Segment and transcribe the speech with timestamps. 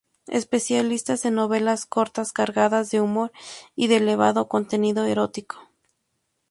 [0.29, 3.31] Especialista en novelas cortas, cargadas de humor
[3.75, 5.69] y de elevado contenido erótico.